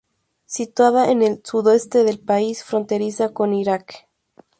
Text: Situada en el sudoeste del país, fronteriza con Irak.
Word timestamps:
Situada 0.47 1.11
en 1.11 1.21
el 1.21 1.41
sudoeste 1.43 2.03
del 2.03 2.19
país, 2.19 2.63
fronteriza 2.63 3.33
con 3.33 3.53
Irak. 3.53 4.07